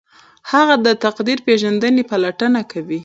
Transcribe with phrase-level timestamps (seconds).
[0.51, 2.99] هغه د تقدیر پیژندنې پلټنه کوي.